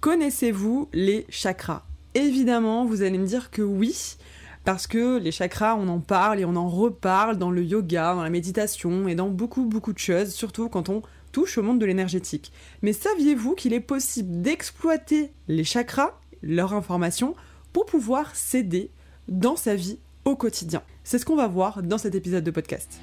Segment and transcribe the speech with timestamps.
[0.00, 1.82] Connaissez-vous les chakras?
[2.14, 4.16] Évidemment, vous allez me dire que oui,
[4.64, 8.22] parce que les chakras, on en parle et on en reparle dans le yoga, dans
[8.22, 11.86] la méditation et dans beaucoup beaucoup de choses, surtout quand on touche au monde de
[11.86, 12.52] l'énergétique.
[12.82, 17.34] Mais saviez-vous qu'il est possible d'exploiter les chakras, leur information,
[17.72, 18.90] pour pouvoir s'aider
[19.26, 20.82] dans sa vie au quotidien?
[21.02, 23.00] C'est ce qu'on va voir dans cet épisode de podcast.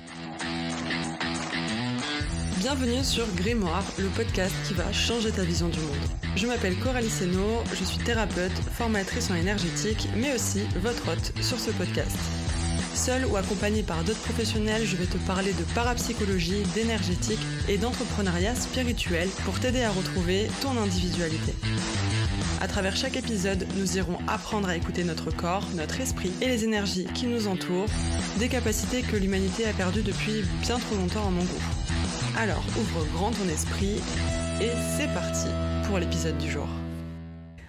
[2.66, 6.10] Bienvenue sur Grimoire, le podcast qui va changer ta vision du monde.
[6.36, 11.60] Je m'appelle Coralie Seno, je suis thérapeute, formatrice en énergétique, mais aussi votre hôte sur
[11.60, 12.18] ce podcast.
[12.96, 18.56] Seule ou accompagnée par d'autres professionnels, je vais te parler de parapsychologie, d'énergétique et d'entrepreneuriat
[18.56, 21.54] spirituel pour t'aider à retrouver ton individualité.
[22.62, 26.64] À travers chaque épisode, nous irons apprendre à écouter notre corps, notre esprit et les
[26.64, 27.92] énergies qui nous entourent,
[28.40, 31.85] des capacités que l'humanité a perdues depuis bien trop longtemps en mon goût.
[32.38, 33.96] Alors ouvre grand ton esprit
[34.62, 35.48] et c'est parti
[35.88, 36.68] pour l'épisode du jour.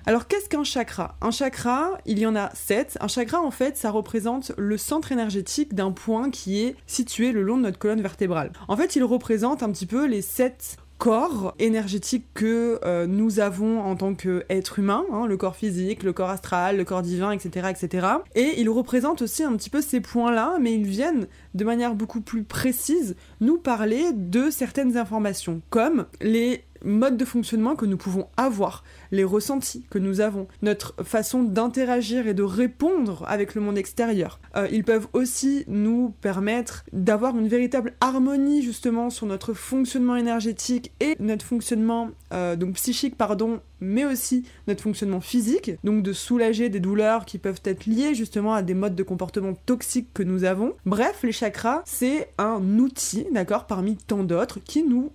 [0.06, 1.16] Alors qu'est-ce qu'un chakra?
[1.20, 2.98] Un chakra, il y en a sept.
[3.00, 7.42] Un chakra en fait, ça représente le centre énergétique d'un point qui est situé le
[7.42, 8.50] long de notre colonne vertébrale.
[8.66, 13.80] En fait, il représente un petit peu les sept corps énergétique que euh, nous avons
[13.80, 17.68] en tant qu'être humain, hein, le corps physique, le corps astral, le corps divin, etc.,
[17.70, 18.06] etc.
[18.34, 22.20] Et ils représentent aussi un petit peu ces points-là, mais ils viennent de manière beaucoup
[22.20, 28.28] plus précise nous parler de certaines informations, comme les modes de fonctionnement que nous pouvons
[28.36, 33.78] avoir, les ressentis que nous avons, notre façon d'interagir et de répondre avec le monde
[33.78, 34.40] extérieur.
[34.56, 40.92] Euh, ils peuvent aussi nous permettre d'avoir une véritable harmonie justement sur notre fonctionnement énergétique
[41.00, 46.68] et notre fonctionnement euh, donc psychique pardon mais aussi notre fonctionnement physique, donc de soulager
[46.68, 50.44] des douleurs qui peuvent être liées justement à des modes de comportement toxiques que nous
[50.44, 50.72] avons.
[50.86, 55.10] Bref, les chakras, c'est un outil, d'accord, parmi tant d'autres, qui nous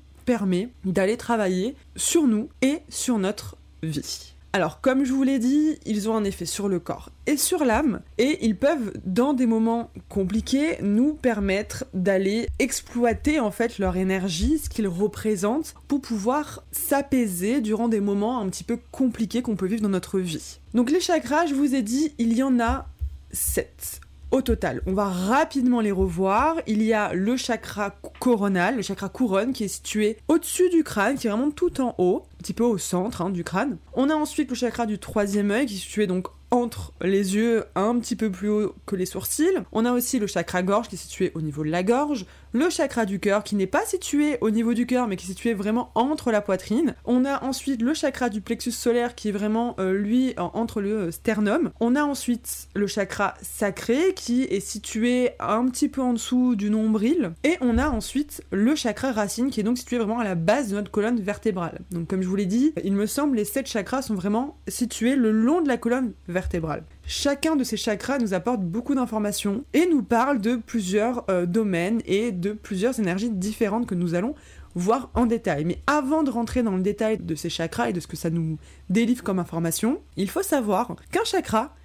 [0.86, 4.34] d'aller travailler sur nous et sur notre vie.
[4.54, 7.64] Alors, comme je vous l'ai dit, ils ont un effet sur le corps et sur
[7.64, 13.96] l'âme, et ils peuvent, dans des moments compliqués, nous permettre d'aller exploiter en fait leur
[13.96, 19.56] énergie, ce qu'ils représentent, pour pouvoir s'apaiser durant des moments un petit peu compliqués qu'on
[19.56, 20.60] peut vivre dans notre vie.
[20.74, 22.90] Donc les chakras, je vous ai dit, il y en a
[23.32, 24.82] 7 au total.
[24.86, 26.56] On va rapidement les revoir.
[26.68, 31.18] Il y a le chakra coronal, le chakra couronne qui est situé au-dessus du crâne,
[31.18, 33.78] qui est vraiment tout en haut, petit peu au centre hein, du crâne.
[33.94, 37.64] On a ensuite le chakra du troisième œil qui est situé donc entre les yeux
[37.76, 39.64] un petit peu plus haut que les sourcils.
[39.72, 42.70] On a aussi le chakra gorge qui est situé au niveau de la gorge, le
[42.70, 45.54] chakra du cœur qui n'est pas situé au niveau du cœur mais qui est situé
[45.54, 46.94] vraiment entre la poitrine.
[47.06, 50.98] On a ensuite le chakra du plexus solaire qui est vraiment euh, lui entre le
[50.98, 51.72] euh, sternum.
[51.80, 56.70] On a ensuite le chakra sacré qui est situé un petit peu en dessous du
[56.70, 60.36] nombril et on a ensuite le chakra racine qui est donc situé vraiment à la
[60.36, 61.80] base de notre colonne vertébrale.
[61.92, 65.32] Donc comme je l'ai dit, il me semble les sept chakras sont vraiment situés le
[65.32, 70.04] long de la colonne vertébrale Chacun de ces chakras nous apporte beaucoup d'informations et nous
[70.04, 74.36] parle de plusieurs euh, domaines et de plusieurs énergies différentes que nous allons
[74.76, 75.66] voir en détail.
[75.66, 78.30] Mais avant de rentrer dans le détail de ces chakras et de ce que ça
[78.30, 78.58] nous
[78.90, 81.76] délivre comme information, il faut savoir qu'un chakra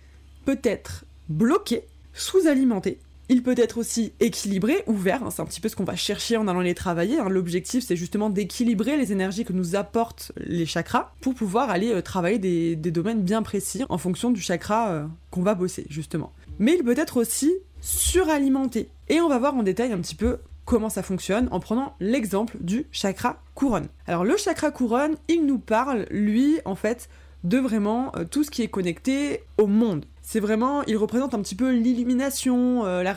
[0.45, 5.69] peut être bloqué, sous-alimenté il peut être aussi équilibré, ouvert, hein, c'est un petit peu
[5.69, 7.19] ce qu'on va chercher en allant les travailler.
[7.19, 7.29] Hein.
[7.29, 12.03] L'objectif, c'est justement d'équilibrer les énergies que nous apportent les chakras pour pouvoir aller euh,
[12.03, 16.33] travailler des, domaines bien précis en fonction du chakra euh, qu'on va bosser, justement.
[16.59, 18.89] Mais il peut être aussi suralimenté.
[19.09, 22.57] Et on va voir en détail un petit peu comment ça fonctionne en prenant l'exemple
[22.61, 23.89] du chakra couronne.
[24.07, 27.09] Alors le chakra couronne, il nous parle, lui, en fait,
[27.45, 30.05] de vraiment euh, tout ce qui est connecté au monde.
[30.29, 33.15] C'est vraiment, il représente un petit peu l'illumination, euh, la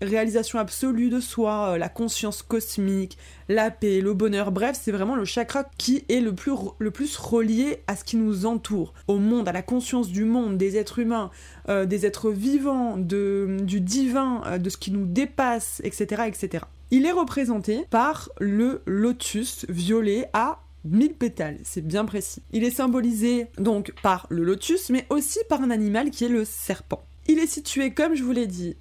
[0.00, 4.52] réalisation absolue de soi, euh, la conscience cosmique, la paix, le bonheur.
[4.52, 8.16] Bref, c'est vraiment le chakra qui est le plus, le plus relié à ce qui
[8.16, 11.32] nous entoure, au monde, à la conscience du monde, des êtres humains,
[11.68, 16.64] des êtres vivants, du divin, de ce qui nous dépasse, etc., etc.
[16.92, 22.42] Il est représenté par le lotus violet à 1000 pétales, c'est bien précis.
[22.52, 26.44] Il est symbolisé donc par le lotus, mais aussi par un animal qui est le
[26.44, 27.04] serpent.
[27.26, 28.76] Il est situé, comme je vous l'ai dit,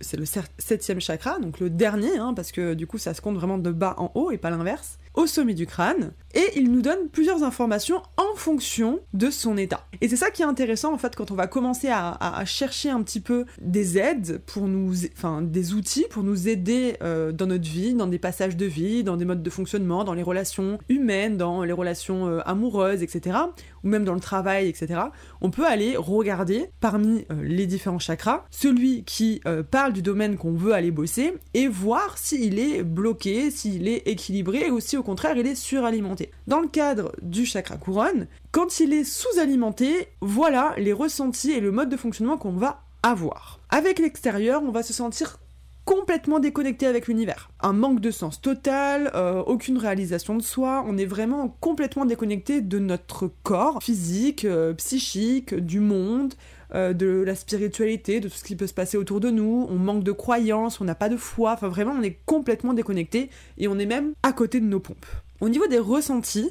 [0.00, 0.24] c'est le
[0.58, 3.72] septième chakra, donc le dernier, hein, parce que du coup ça se compte vraiment de
[3.72, 7.42] bas en haut et pas l'inverse, au sommet du crâne, et il nous donne plusieurs
[7.42, 9.84] informations en fonction de son état.
[10.00, 13.02] Et c'est ça qui est intéressant en fait quand on va commencer à, chercher un
[13.02, 17.68] petit peu des aides pour nous, enfin des outils pour nous aider euh, dans notre
[17.68, 21.36] vie, dans des passages de vie, dans des modes de fonctionnement, dans les relations humaines,
[21.36, 23.38] dans les relations euh, amoureuses, etc.
[23.84, 25.00] ou même dans le travail, etc.,
[25.40, 30.36] on peut aller regarder parmi euh, les différents chakras celui qui euh, parle du domaine
[30.36, 35.02] qu'on veut aller bosser et voir s'il est bloqué, s'il est équilibré ou si au
[35.02, 36.30] contraire il est suralimenté.
[36.46, 41.70] Dans le cadre du chakra couronne, quand il est sous-alimenté, voilà les ressentis et le
[41.70, 43.60] mode de fonctionnement qu'on va avoir.
[43.70, 45.38] Avec l'extérieur, on va se sentir
[45.88, 47.50] complètement déconnecté avec l'univers.
[47.60, 52.60] Un manque de sens total, euh, aucune réalisation de soi, on est vraiment complètement déconnecté
[52.60, 56.34] de notre corps physique, euh, psychique, du monde,
[56.74, 59.76] euh, de la spiritualité, de tout ce qui peut se passer autour de nous, on
[59.76, 63.66] manque de croyances, on n'a pas de foi, enfin vraiment on est complètement déconnecté et
[63.66, 65.06] on est même à côté de nos pompes.
[65.40, 66.50] Au niveau des ressentis,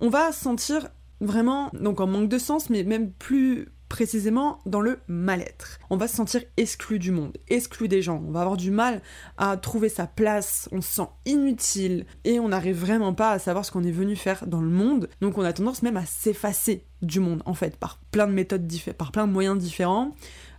[0.00, 0.88] on va sentir
[1.20, 5.78] vraiment donc en manque de sens mais même plus précisément dans le mal-être.
[5.90, 9.02] On va se sentir exclu du monde, exclu des gens, on va avoir du mal
[9.36, 13.66] à trouver sa place, on se sent inutile et on n'arrive vraiment pas à savoir
[13.66, 16.86] ce qu'on est venu faire dans le monde, donc on a tendance même à s'effacer
[17.02, 20.14] du monde en fait par plein de méthodes différentes, par plein de moyens différents.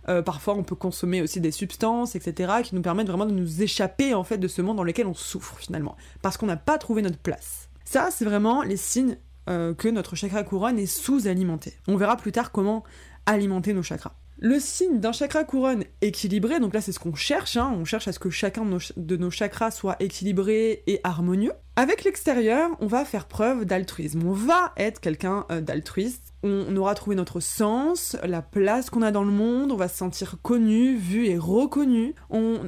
[0.08, 3.62] Euh, parfois, on peut consommer aussi des substances, etc., qui nous permettent vraiment de nous
[3.62, 6.78] échapper en fait de ce monde dans lequel on souffre finalement, parce qu'on n'a pas
[6.78, 7.68] trouvé notre place.
[7.84, 9.16] Ça, c'est vraiment les signes
[9.50, 11.74] euh, que notre chakra couronne est sous-alimenté.
[11.86, 12.82] On verra plus tard comment
[13.26, 14.14] alimenter nos chakras.
[14.38, 17.72] Le signe d'un chakra couronne équilibré, donc là c'est ce qu'on cherche, hein.
[17.76, 21.52] on cherche à ce que chacun de nos, chakras soit équilibré et harmonieux.
[21.76, 26.94] Avec l'extérieur, on va faire preuve d'altruisme, on va être quelqu'un euh, d'altruiste, on aura
[26.94, 30.94] trouvé notre sens, la place qu'on a dans le monde, on va se sentir connu,
[30.94, 32.60] vu et reconnu, on,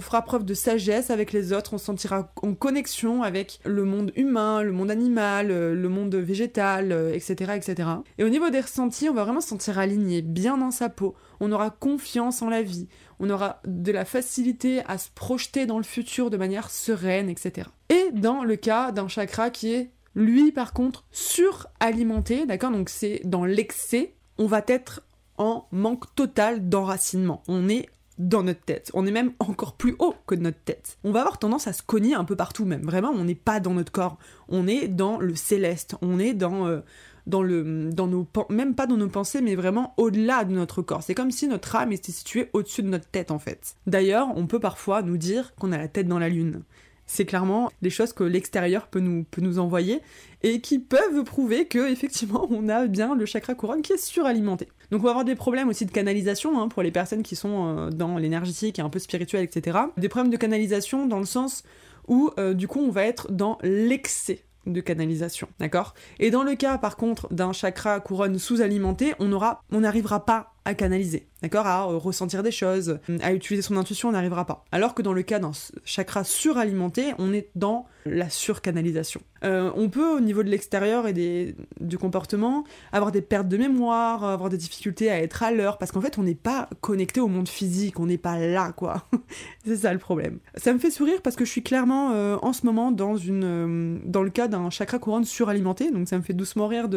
[0.00, 4.12] fera preuve de sagesse avec les autres, on se sentira en connexion avec le monde
[4.16, 7.88] humain, le monde animal, euh, le monde végétal, etc., euh, etc.
[8.18, 11.14] Et au niveau des ressentis, on va vraiment se sentir aligné, bien dans sa peau,
[11.40, 12.88] on aura confiance en la vie,
[13.18, 17.68] on aura de la facilité à se projeter dans le futur de manière sereine, etc.
[17.88, 23.20] Et dans le cas d'un chakra qui est lui, par contre, suralimenté, d'accord Donc c'est
[23.24, 25.02] dans l'excès, on va être
[25.38, 27.42] en manque total d'enracinement.
[27.48, 27.88] On est
[28.18, 28.90] dans notre tête.
[28.94, 30.98] On est même encore plus haut que notre tête.
[31.04, 32.82] On va avoir tendance à se cogner un peu partout même.
[32.82, 34.18] Vraiment, on n'est pas dans notre corps.
[34.48, 35.96] On est dans le céleste.
[36.02, 36.66] On est dans...
[36.66, 36.80] Euh,
[37.24, 41.04] dans le dans nos même pas dans nos pensées mais vraiment au-delà de notre corps.
[41.04, 43.76] C'est comme si notre âme était située au-dessus de notre tête en fait.
[43.86, 46.62] D'ailleurs, on peut parfois nous dire qu'on a la tête dans la lune
[47.12, 50.00] c'est clairement des choses que l'extérieur peut nous, envoyer
[50.42, 54.68] et qui peuvent prouver que effectivement on a bien le chakra couronne qui est suralimenté.
[54.90, 57.76] Donc on va avoir des problèmes aussi de canalisation hein, pour les personnes qui sont
[57.76, 59.78] euh, dans l'énergétique et un peu spirituel, etc.
[59.98, 61.64] Des problèmes de canalisation dans le sens
[62.08, 65.92] où euh, du coup on va être dans l'excès de canalisation, d'accord?
[66.18, 70.54] Et dans le cas par contre d'un chakra couronne sous-alimenté, on aura, on n'arrivera pas
[70.64, 74.64] à canaliser, d'accord À euh, ressentir des choses, à utiliser son intuition, on n'arrivera pas.
[74.72, 75.52] Alors que dans le cas d'un
[75.84, 79.20] chakra suralimenté, on est dans la surcanalisation.
[79.44, 83.56] Euh, on peut, au niveau de l'extérieur et des, du comportement, avoir des pertes de
[83.56, 87.20] mémoire, avoir des difficultés à être à l'heure, parce qu'en fait, on n'est pas connecté
[87.20, 89.06] au monde physique, on n'est pas là, quoi.
[89.64, 90.38] c'est ça le problème.
[90.56, 94.00] Ça me fait sourire parce que je suis clairement euh, en ce moment dans, une,
[94.04, 96.88] dans le cas d'un chakra couronne suralimenté, donc ça me fait doucement rire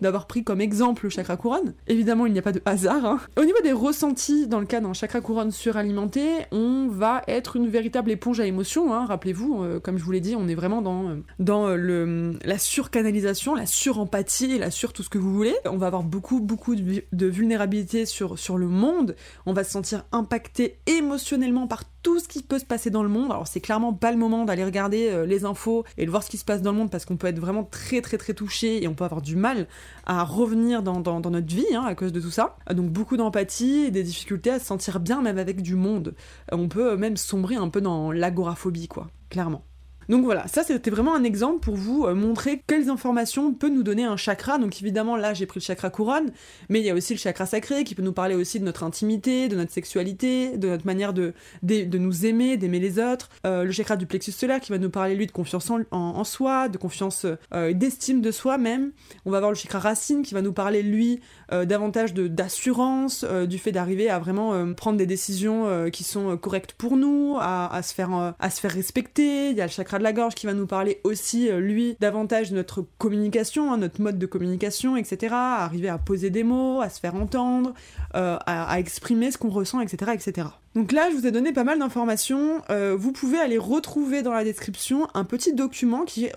[0.00, 1.74] d'avoir pris comme exemple le chakra couronne.
[1.86, 3.20] Évidemment, il n'y a pas de hasard, Hein.
[3.36, 7.68] Au niveau des ressentis, dans le cas d'un chakra couronne suralimenté, on va être une
[7.68, 8.94] véritable éponge à émotions.
[8.94, 9.06] Hein.
[9.06, 13.54] Rappelez-vous, euh, comme je vous l'ai dit, on est vraiment dans, euh, euh, la surcanalisation,
[13.54, 15.54] la surempathie, la sur tout ce que vous voulez.
[15.64, 19.16] On va avoir beaucoup, beaucoup de, de vulnérabilité sur, sur le monde.
[19.46, 23.08] On va se sentir impacté émotionnellement par tout ce qui peut se passer dans le
[23.08, 23.30] monde.
[23.30, 26.36] Alors c'est clairement pas le moment d'aller regarder les infos et de voir ce qui
[26.36, 28.88] se passe dans le monde parce qu'on peut être vraiment très très très touché et
[28.88, 29.66] on peut avoir du mal
[30.06, 32.56] à revenir dans, notre vie hein, à cause de tout ça.
[32.72, 36.14] Donc beaucoup d'empathie et des difficultés à se sentir bien même avec du monde.
[36.52, 39.67] On peut même sombrer un peu dans l'agoraphobie quoi, clairement.
[40.08, 43.82] Donc voilà, ça c'était vraiment un exemple pour vous euh, montrer quelles informations peut nous
[43.82, 44.56] donner un chakra.
[44.56, 46.30] Donc évidemment là j'ai pris le chakra couronne,
[46.70, 48.84] mais il y a aussi le chakra sacré qui peut nous parler aussi de notre
[48.84, 53.28] intimité, de notre sexualité, de notre manière de, nous aimer, d'aimer les autres.
[53.44, 56.70] Euh, le chakra du plexus solaire qui va nous parler lui de confiance en, soi,
[56.70, 58.92] de confiance euh, d'estime de soi même.
[59.26, 63.72] On va avoir le chakra racine qui va nous parler lui davantage d'assurance, du fait
[63.72, 68.34] d'arriver à vraiment prendre des décisions qui sont correctes pour nous, à, à se faire,
[68.38, 69.50] à se faire respecter.
[69.50, 71.96] Il y a le chakra de la gorge qui va nous parler aussi, euh, lui,
[72.00, 75.34] davantage de notre communication, hein, notre mode de communication, etc.
[75.34, 77.74] arriver à poser des mots, à se faire entendre,
[78.14, 80.48] euh, à, exprimer ce qu'on ressent, etc., etc.
[80.74, 82.62] Donc là, je vous ai donné pas mal d'informations.
[82.70, 86.28] Euh, vous pouvez aller retrouver dans la description un petit document qui,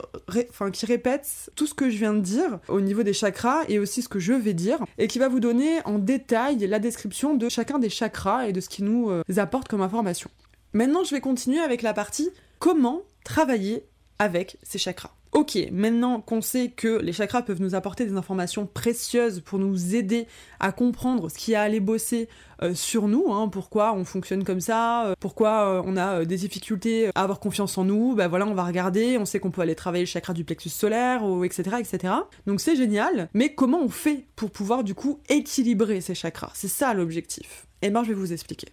[0.74, 4.02] qui répète tout ce que je viens de dire au niveau des chakras et aussi
[4.02, 7.50] ce que je vais dire et qui va vous donner en détail la description de
[7.50, 10.30] chacun des chakras et de ce qui nous apporte comme information.
[10.74, 13.86] Maintenant, je vais continuer avec la partie comment travailler
[14.20, 15.12] avec ces chakras.
[15.32, 19.96] Ok, maintenant qu'on sait que les chakras peuvent nous apporter des informations précieuses pour nous
[19.96, 20.28] aider
[20.60, 22.28] à comprendre ce qui a à aller bosser
[22.62, 26.36] euh, sur nous, hein, pourquoi on fonctionne comme ça, euh, pourquoi euh, on a des
[26.36, 29.62] difficultés à avoir confiance en nous, bah voilà, on va regarder, on sait qu'on peut
[29.62, 32.14] aller travailler le chakra du plexus solaire, ou etc., etc.
[32.48, 36.52] Donc c'est génial, mais comment on fait pour pouvoir du coup équilibrer ces chakras?
[36.54, 37.68] C'est ça l'objectif.
[37.82, 38.68] Et ben je vais vous expliquer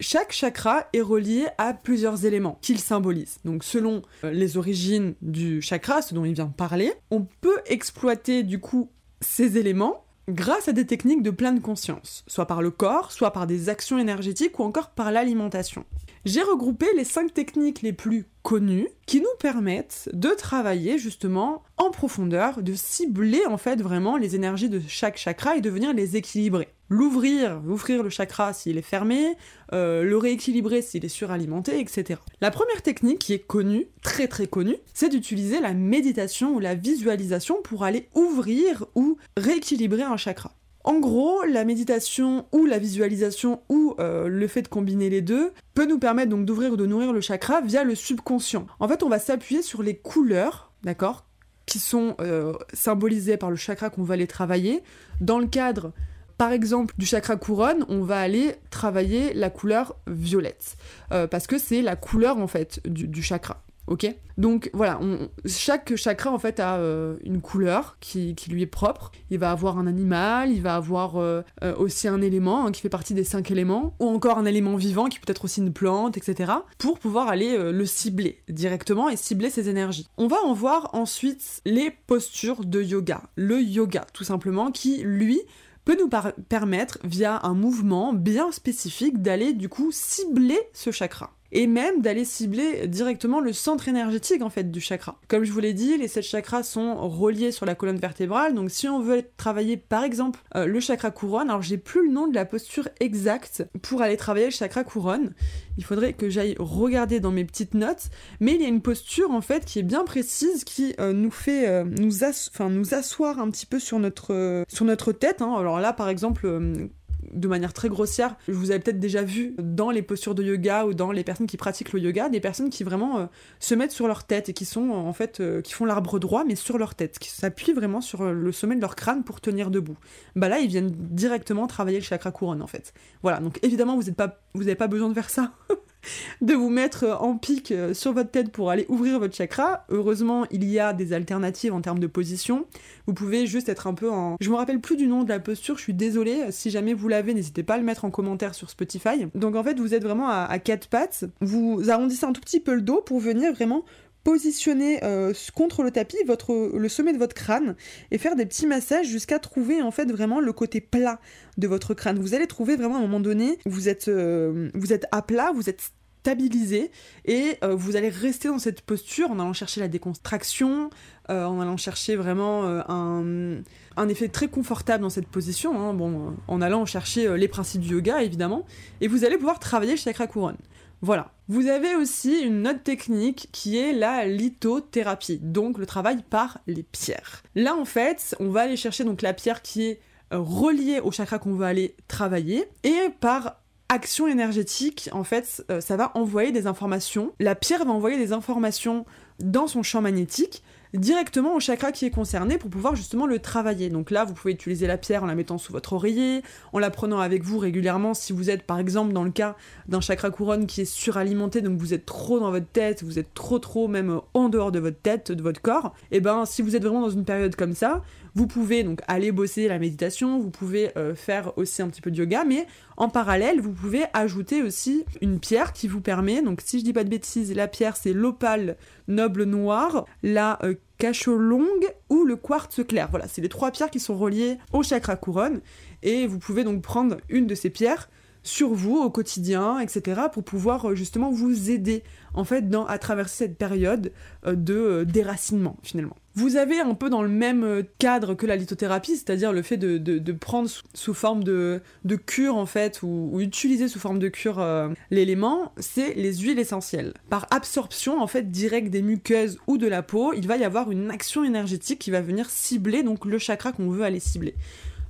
[0.00, 3.38] chaque chakra est relié à plusieurs éléments qu'il symbolise.
[3.44, 8.42] Donc selon euh, les origines du chakra, ce dont il vient parler, on peut exploiter
[8.42, 13.12] du coup ces éléments grâce à des techniques de pleine conscience, soit par le corps,
[13.12, 15.84] soit par des actions énergétiques ou encore par l'alimentation.
[16.24, 21.90] J'ai regroupé les cinq techniques les plus connues qui nous permettent de travailler justement en
[21.90, 26.16] profondeur, de cibler en fait vraiment les énergies de chaque chakra et de venir les
[26.16, 29.36] équilibrer l'ouvrir, ouvrir le chakra s'il est fermé,
[29.72, 32.20] euh, le rééquilibrer s'il est suralimenté, etc.
[32.40, 36.74] La première technique qui est connue, très très connue, c'est d'utiliser la méditation ou la
[36.74, 40.54] visualisation pour aller ouvrir ou rééquilibrer un chakra.
[40.84, 45.52] En gros, la méditation ou la visualisation ou euh, le fait de combiner les deux
[45.74, 48.66] peut nous permettre donc d'ouvrir ou de nourrir le chakra via le subconscient.
[48.80, 51.26] En fait, on va s'appuyer sur les couleurs, d'accord,
[51.66, 54.82] qui sont euh, symbolisées par le chakra qu'on va aller travailler
[55.20, 55.92] dans le cadre
[56.38, 60.76] par exemple, du chakra couronne, on va aller travailler la couleur violette.
[61.12, 63.64] Euh, parce que c'est la couleur, en fait, du, chakra.
[63.88, 64.06] Ok?
[64.36, 65.00] Donc voilà,
[65.46, 69.10] chaque chakra en fait a euh, une couleur qui, lui est propre.
[69.30, 71.42] Il va avoir un animal, il va avoir euh,
[71.76, 75.06] aussi un élément hein, qui fait partie des cinq éléments, ou encore un élément vivant
[75.06, 76.52] qui peut être aussi une plante, etc.
[76.76, 80.06] Pour pouvoir aller le cibler directement et cibler ses énergies.
[80.18, 83.22] On va en voir ensuite les postures de yoga.
[83.34, 85.40] Le yoga, tout simplement, qui lui
[85.88, 86.10] peut nous
[86.50, 92.24] permettre, via un mouvement bien spécifique, d'aller du coup cibler ce chakra et même d'aller
[92.24, 95.18] cibler directement le centre énergétique en fait du chakra.
[95.28, 98.70] Comme je vous l'ai dit, les sept chakras sont reliés sur la colonne vertébrale, donc
[98.70, 102.28] si on veut travailler par exemple euh, le chakra couronne, alors j'ai plus le nom
[102.28, 105.32] de la posture exacte pour aller travailler le chakra couronne,
[105.76, 108.08] il faudrait que j'aille regarder dans mes petites notes,
[108.40, 111.30] mais il y a une posture en fait qui est bien précise, qui euh, nous
[111.30, 115.42] fait euh, nous, asseoir un petit peu sur notre, sur notre tête.
[115.42, 115.54] Hein.
[115.56, 116.88] Alors là par exemple
[117.32, 120.86] de manière très grossière, je vous avez peut-être déjà vu dans les postures de yoga
[120.86, 123.26] ou dans les personnes qui pratiquent le yoga, des personnes qui vraiment euh,
[123.60, 126.44] se mettent sur leur tête et qui sont en fait euh, qui font l'arbre droit
[126.44, 129.40] mais sur leur tête, qui s'appuient vraiment sur euh, le sommet de leur crâne pour
[129.40, 129.96] tenir debout.
[130.36, 132.92] Bah là, ils viennent directement travailler le chakra couronne en fait.
[133.22, 134.38] Voilà, donc évidemment vous n'avez pas
[134.78, 135.52] pas besoin de faire ça.
[136.40, 139.84] de vous mettre en pique euh, sur votre tête pour aller ouvrir votre chakra.
[139.88, 142.66] Heureusement, il y a des alternatives en termes de position.
[143.06, 144.36] Vous pouvez juste être un peu en...
[144.40, 146.50] Je me rappelle plus du nom de la posture, je suis désolée.
[146.50, 149.26] Si jamais vous l'avez, n'hésitez pas à le mettre en commentaire sur Spotify.
[149.34, 151.24] Donc en fait, vous êtes vraiment à, quatre pattes.
[151.40, 153.84] Vous arrondissez un tout petit peu le dos pour venir vraiment
[154.28, 157.76] positionner euh, contre le tapis votre, le sommet de votre crâne
[158.10, 161.18] et faire des petits massages jusqu'à trouver en fait vraiment le côté plat
[161.56, 162.18] de votre crâne.
[162.18, 165.50] Vous allez trouver vraiment à un moment donné, vous êtes, euh, vous êtes à plat,
[165.54, 165.80] vous êtes
[166.20, 166.90] stabilisé
[167.24, 170.90] et euh, vous allez rester dans cette posture en allant chercher la décontraction,
[171.30, 173.62] en allant chercher vraiment un,
[173.96, 177.94] un, effet très confortable dans cette position, hein, bon, en allant chercher les principes du
[177.94, 178.66] yoga évidemment,
[179.00, 180.56] et vous allez pouvoir travailler le chakra couronne.
[181.00, 181.32] Voilà.
[181.48, 186.82] Vous avez aussi une autre technique qui est la lithothérapie, donc le travail par les
[186.82, 187.42] pierres.
[187.54, 190.00] Là en fait, on va aller chercher donc la pierre qui est
[190.30, 193.56] reliée au chakra qu'on va aller travailler et par
[193.88, 197.32] action énergétique, en fait, euh, ça va envoyer des informations.
[197.40, 199.06] La pierre va envoyer des informations
[199.38, 200.62] dans son champ magnétique
[200.94, 203.90] directement au chakra qui est concerné pour pouvoir justement le travailler.
[203.90, 206.42] Donc là, vous pouvez utiliser la pierre en la mettant sous votre oreiller,
[206.72, 209.56] en la prenant avec vous régulièrement si vous êtes par exemple dans le cas
[209.88, 213.34] d'un chakra couronne qui est suralimenté, donc vous êtes trop dans votre tête, vous êtes
[213.34, 215.94] trop trop même en dehors de votre tête, de votre corps.
[216.10, 218.02] Et eh ben si vous êtes vraiment dans une période comme ça,
[218.38, 222.12] vous pouvez donc aller bosser la méditation, vous pouvez euh, faire aussi un petit peu
[222.12, 226.60] de yoga, mais en parallèle, vous pouvez ajouter aussi une pierre qui vous permet, donc
[226.64, 228.76] si je dis pas de bêtises, la pierre c'est l'opale
[229.08, 233.08] noble noir, la euh, cacholongue ou le quartz clair.
[233.10, 235.60] Voilà, c'est les trois pierres qui sont reliées au chakra couronne,
[236.04, 238.08] et vous pouvez donc prendre une de ces pierres
[238.44, 242.04] sur vous au quotidien, etc., pour pouvoir euh, justement vous aider
[242.34, 244.12] en fait dans, à traverser cette période
[244.46, 246.14] euh, de déracinement finalement.
[246.38, 250.32] Vous avez un peu dans le même cadre que la lithothérapie, c'est-à-dire le fait de,
[250.32, 251.80] prendre sous, forme de,
[252.26, 254.64] cure en fait, ou, utiliser sous forme de cure
[255.10, 257.12] l'élément, c'est les huiles essentielles.
[257.28, 260.92] Par absorption en fait directe des muqueuses ou de la peau, il va y avoir
[260.92, 264.54] une action énergétique qui va venir cibler donc le chakra qu'on veut aller cibler.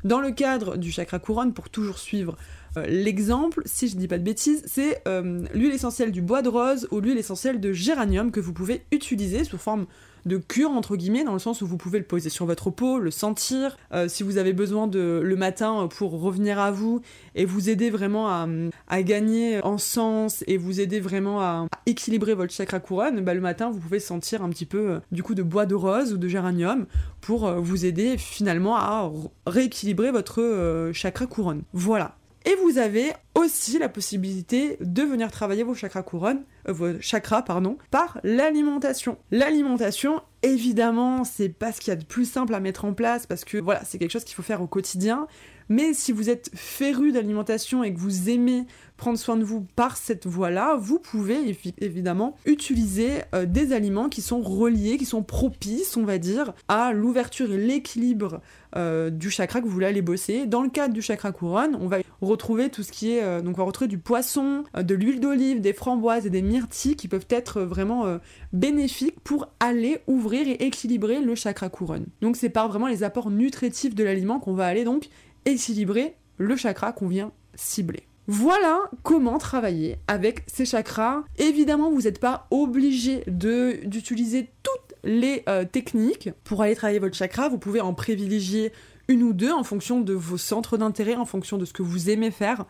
[0.04, 4.19] Dans le cadre du chakra couronne, pour toujours suivre euh, l'exemple, si je dis pas
[4.19, 8.31] de bêtises, c'est euh, l'huile essentielle du bois de rose ou l'huile essentielle de géranium
[8.31, 9.87] que vous pouvez utiliser sous forme
[10.27, 12.99] de cure entre guillemets, dans le sens où vous pouvez le poser sur votre peau,
[12.99, 13.77] le sentir.
[13.93, 17.01] Euh, si vous avez besoin de le matin pour revenir à vous
[17.35, 22.53] et vous aider vraiment à, gagner en sens et vous aider vraiment à, équilibrer votre
[22.53, 25.43] chakra couronne, bah, le matin vous pouvez sentir un petit peu euh, du coup de
[25.43, 26.87] bois de rose ou de géranium
[27.21, 29.11] pour euh, vous aider finalement à
[29.47, 31.63] rééquilibrer votre chakra couronne.
[31.73, 32.18] Voilà.
[32.49, 37.43] Et vous avez aussi la possibilité de venir travailler vos chakras couronnes, euh, vos chakras,
[37.43, 39.19] pardon, par l'alimentation.
[39.31, 43.26] L'alimentation, évidemment, c'est pas ce qu'il y a de plus simple à mettre en place
[43.26, 45.26] parce que voilà, c'est quelque chose qu'il faut faire au quotidien.
[45.69, 48.64] Mais si vous êtes féru d'alimentation et que vous aimez
[48.99, 54.21] prendre soin de vous par cette voie-là, vous pouvez évidemment utiliser euh, des aliments qui
[54.21, 58.43] sont reliés, qui sont propices, on va dire, à l'ouverture et l'équilibre
[58.76, 60.47] euh, du chakra que vous voulez aller bosser.
[60.47, 63.55] Dans le cadre du chakra couronne, on va retrouver tout ce qui est euh, donc
[63.57, 67.26] on va retrouver du poisson, de l'huile d'olive, des framboises et des myrtilles qui peuvent
[67.31, 68.19] être vraiment
[68.52, 72.07] bénéfiques pour aller ouvrir et équilibrer le chakra couronne.
[72.21, 75.09] Donc c'est par vraiment les apports nutritifs de l'aliment qu'on va aller donc
[75.45, 78.09] équilibrer le chakra qu'on vient cibler.
[78.30, 81.23] Voilà comment travailler avec ces chakras.
[81.38, 87.49] Évidemment, vous n'êtes pas obligé d'utiliser toutes les euh, techniques pour aller travailler votre chakra.
[87.49, 88.70] Vous pouvez en privilégier
[89.08, 92.11] une ou deux en fonction de vos centres d'intérêt, en fonction de ce que vous
[92.11, 92.66] aimez faire.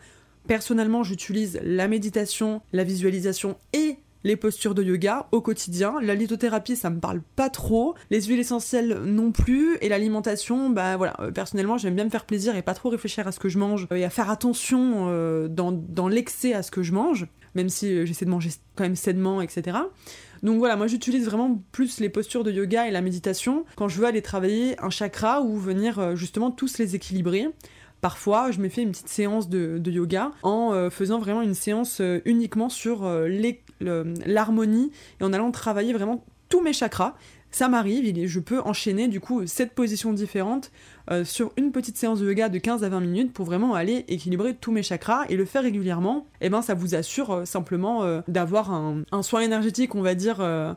[0.47, 5.95] Personnellement, j'utilise la méditation, la visualisation et les postures de yoga au quotidien.
[6.01, 7.95] La lithothérapie, ça me parle pas trop.
[8.09, 9.77] Les huiles essentielles non plus.
[9.81, 13.27] Et l'alimentation, bah voilà, euh, personnellement, j'aime bien me faire plaisir et pas trop réfléchir
[13.27, 16.71] à ce que je mange et à faire attention euh, dans, dans l'excès à ce
[16.71, 19.77] que je mange, même si euh, j'essaie de manger quand même sainement, etc.
[20.43, 23.99] Donc voilà, moi j'utilise vraiment plus les postures de yoga et la méditation quand je
[23.99, 27.49] veux aller travailler un chakra ou venir justement tous les équilibrer.
[28.01, 31.99] Parfois, je me fais une petite séance de, yoga en euh, faisant vraiment une séance
[31.99, 33.27] euh, uniquement sur euh,
[33.81, 37.15] l'harmonie et en allant travailler vraiment tous mes chakras.
[37.51, 40.71] Ça m'arrive, je peux enchaîner du coup sept positions différentes
[41.23, 44.53] sur une petite séance de yoga de 15 à 20 minutes pour vraiment aller équilibrer
[44.53, 46.27] tous mes chakras et le faire régulièrement.
[46.41, 50.41] Et eh ben ça vous assure simplement d'avoir un, un, soin énergétique, on va dire,
[50.41, 50.75] à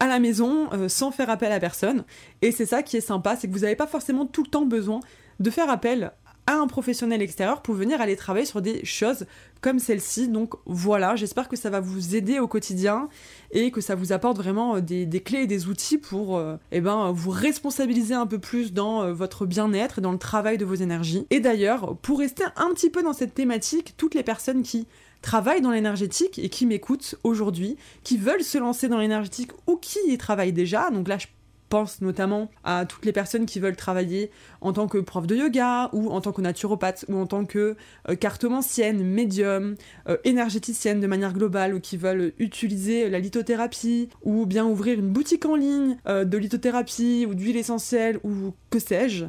[0.00, 2.02] la maison sans faire appel à personne.
[2.42, 4.66] Et c'est ça qui est sympa, c'est que vous n'avez pas forcément tout le temps
[4.66, 4.98] besoin
[5.38, 6.12] de faire appel
[6.58, 9.26] un professionnel extérieur pour venir aller travailler sur des choses
[9.60, 10.28] comme celle-ci.
[10.28, 13.08] Donc voilà, j'espère que ça va vous aider au quotidien
[13.52, 16.80] et que ça vous apporte vraiment euh, des, clés et des outils pour euh, eh
[16.80, 20.64] ben, vous responsabiliser un peu plus dans euh, votre bien-être et dans le travail de
[20.64, 21.26] vos énergies.
[21.30, 24.86] Et d'ailleurs, pour rester un petit peu dans cette thématique, toutes les personnes qui
[25.22, 29.98] travaillent dans l'énergétique et qui m'écoutent aujourd'hui, qui veulent se lancer dans l'énergétique ou qui
[30.06, 31.26] y travaillent déjà, donc là je
[31.70, 34.30] pense notamment à toutes les personnes qui veulent travailler
[34.60, 37.76] en tant que prof de yoga ou en tant que naturopathe ou en tant que
[38.08, 39.76] euh, cartomancienne, médium,
[40.08, 45.08] euh, énergéticienne de manière globale ou qui veulent utiliser la lithothérapie ou bien ouvrir une
[45.08, 49.24] boutique en ligne euh, de lithothérapie ou d'huile essentielle ou que sais-je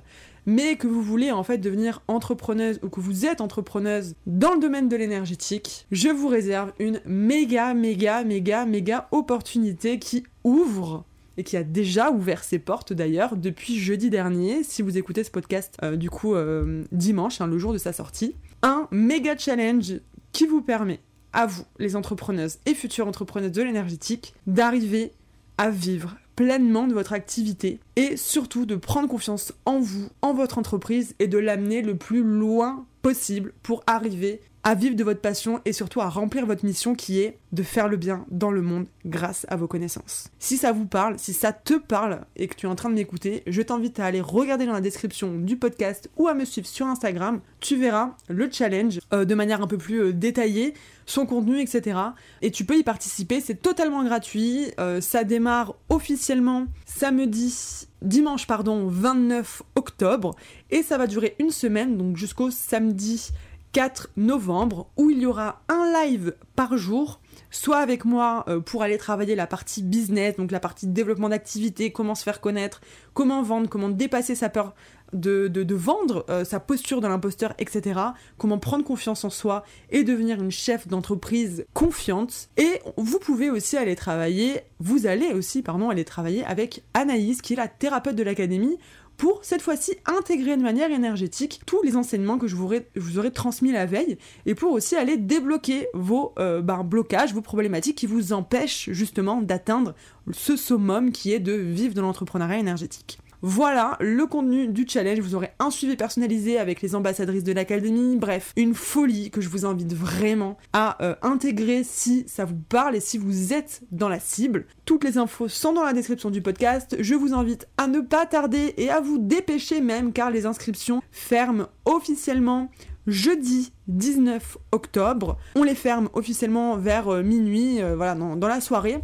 [0.48, 4.60] mais que vous voulez en fait devenir entrepreneuse ou que vous êtes entrepreneuse dans le
[4.60, 11.06] domaine de l'énergétique, je vous réserve une méga, méga, méga, méga opportunité qui ouvre
[11.42, 15.32] et qui a déjà ouvert ses portes d'ailleurs depuis jeudi dernier, si vous écoutez ce
[15.32, 18.36] podcast euh, du coup euh, dimanche, hein, le jour de sa sortie.
[18.62, 19.94] Un méga challenge
[20.34, 21.00] qui vous permet
[21.34, 25.14] à vous, les entrepreneuses et futures entrepreneuses de l'énergétique, d'arriver
[25.58, 30.60] à vivre pleinement de votre activité et surtout de prendre confiance en vous, en votre
[30.60, 35.60] entreprise et de l'amener le plus loin possible pour arriver à vivre de votre passion
[35.66, 38.86] et surtout à remplir votre mission qui est de faire le bien dans le monde
[39.06, 40.30] grâce à vos connaissances.
[40.40, 42.96] Si ça vous parle, si ça te parle et que tu es en train de
[42.96, 46.68] m'écouter, je t'invite à aller regarder dans la description du podcast ou à me suivre
[46.68, 47.42] sur Instagram.
[47.60, 50.74] Tu verras le challenge euh, de manière un peu plus euh, détaillée,
[51.06, 52.00] son contenu, etc.
[52.42, 54.72] Et tu peux y participer, c'est totalement gratuit.
[54.80, 60.36] Euh, ça démarre officiellement samedi dimanche pardon 29 octobre
[60.72, 63.32] et ça va durer une semaine donc jusqu'au samedi
[63.74, 68.84] 4 novembre où il y aura un live par jour, soit avec moi euh, pour
[68.84, 72.82] aller travailler la partie business, donc la partie développement d'activité, comment se faire connaître,
[73.14, 74.74] comment vendre, comment dépasser sa peur
[75.14, 78.00] de, vendre, euh, sa posture de l'imposteur, etc.
[78.38, 82.50] Comment prendre confiance en soi et devenir une chef d'entreprise confiante.
[82.58, 87.54] Et vous pouvez aussi aller travailler, vous allez aussi, pardon, aller travailler avec Anaïs, qui
[87.54, 88.78] est la thérapeute de l'académie,
[89.22, 93.72] pour cette fois-ci intégrer de manière énergétique tous les enseignements que je vous, aurais, transmis
[93.72, 98.34] la veille et pour aussi aller débloquer vos euh, ben, blocages, vos problématiques qui vous
[98.34, 99.94] empêchent justement d'atteindre
[100.32, 103.20] ce summum qui est de vivre de l'entrepreneuriat énergétique.
[103.44, 105.20] Voilà le contenu du challenge.
[105.20, 108.16] Vous aurez un suivi personnalisé avec les ambassadrices de l'académie.
[108.18, 112.96] Bref, une folie que je vous invite vraiment à euh, intégrer si ça vous parle
[112.96, 114.68] et si vous êtes dans la cible.
[114.86, 116.96] Toutes les infos sont dans la description du podcast.
[117.00, 121.02] Je vous invite à ne pas tarder et à vous dépêcher même car les inscriptions
[121.12, 122.70] ferment officiellement
[123.08, 125.38] jeudi 19 octobre.
[125.56, 129.00] On les ferme officiellement vers euh, minuit, euh, voilà, dans, la soirée.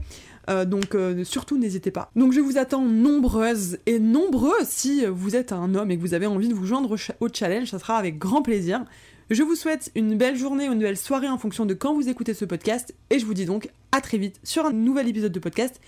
[0.49, 2.11] Euh, donc surtout n'hésitez pas.
[2.15, 6.13] Donc je vous attends nombreuses et nombreux si vous êtes un homme et que vous
[6.13, 8.83] avez envie de vous joindre au, challenge, ça sera avec grand plaisir.
[9.29, 12.07] Je vous souhaite une belle journée ou une belle soirée en fonction de quand vous
[12.07, 15.33] écoutez ce podcast et je vous dis donc à très vite sur un nouvel épisode
[15.33, 15.81] de podcast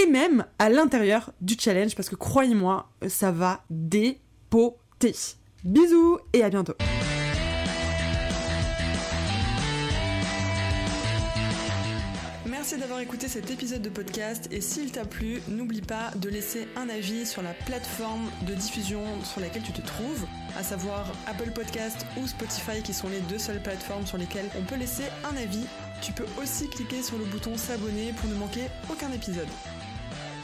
[0.00, 5.14] et même à l'intérieur du challenge parce que croyez-moi, ça va dépoter.
[5.64, 6.74] Bisous et à bientôt.
[12.62, 16.68] Merci d'avoir écouté cet épisode de podcast et s'il t'a plu, n'oublie pas de laisser
[16.76, 20.24] un avis sur la plateforme de diffusion sur laquelle tu te trouves,
[20.56, 24.62] à savoir Apple Podcast ou Spotify qui sont les deux seules plateformes sur lesquelles on
[24.62, 25.66] peut laisser un avis.
[26.02, 29.48] Tu peux aussi cliquer sur le bouton s'abonner pour ne manquer aucun épisode.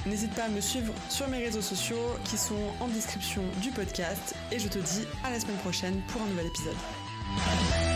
[0.05, 4.35] N'hésite pas à me suivre sur mes réseaux sociaux qui sont en description du podcast
[4.51, 7.88] et je te dis à la semaine prochaine pour un nouvel épisode.